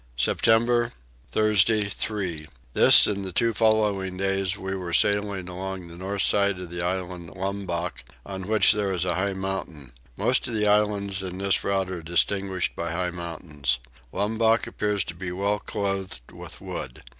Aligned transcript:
September. 0.17 0.93
Thursday 1.29 1.87
3. 1.87 2.47
This 2.73 3.05
and 3.05 3.23
the 3.23 3.31
two 3.31 3.53
following 3.53 4.17
days 4.17 4.57
we 4.57 4.73
were 4.73 4.93
sailing 4.93 5.47
along 5.47 5.89
the 5.89 5.95
north 5.95 6.23
side 6.23 6.59
of 6.59 6.71
the 6.71 6.81
island 6.81 7.29
Lombok, 7.35 8.03
on 8.25 8.47
which 8.47 8.73
is 8.73 9.05
a 9.05 9.13
high 9.13 9.33
mountain. 9.35 9.91
Most 10.17 10.47
of 10.47 10.55
the 10.55 10.67
islands 10.67 11.21
in 11.21 11.37
this 11.37 11.63
route 11.63 11.91
are 11.91 12.01
distinguished 12.01 12.75
by 12.75 12.91
high 12.91 13.11
mountains. 13.11 13.77
Lombok 14.11 14.65
appears 14.65 15.03
to 15.03 15.13
be 15.13 15.31
well 15.31 15.59
clothed 15.59 16.31
with 16.31 16.59
wood. 16.59 17.03